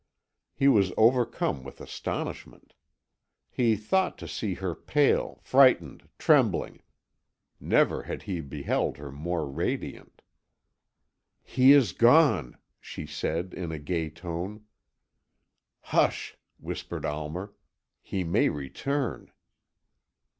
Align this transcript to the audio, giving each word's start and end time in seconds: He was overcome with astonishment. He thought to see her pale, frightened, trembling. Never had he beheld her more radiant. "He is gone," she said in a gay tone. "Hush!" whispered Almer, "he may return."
He 0.55 0.67
was 0.67 0.91
overcome 0.97 1.63
with 1.63 1.79
astonishment. 1.79 2.73
He 3.51 3.75
thought 3.75 4.17
to 4.17 4.27
see 4.27 4.55
her 4.55 4.73
pale, 4.73 5.39
frightened, 5.43 6.09
trembling. 6.17 6.81
Never 7.59 8.01
had 8.01 8.23
he 8.23 8.41
beheld 8.41 8.97
her 8.97 9.11
more 9.11 9.47
radiant. 9.47 10.23
"He 11.43 11.71
is 11.73 11.93
gone," 11.93 12.57
she 12.79 13.05
said 13.05 13.53
in 13.53 13.71
a 13.71 13.77
gay 13.77 14.09
tone. 14.09 14.65
"Hush!" 15.81 16.35
whispered 16.57 17.05
Almer, 17.05 17.53
"he 18.01 18.23
may 18.23 18.49
return." 18.49 19.31